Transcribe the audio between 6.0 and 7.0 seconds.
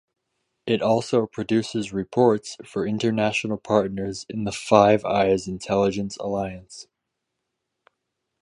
alliance.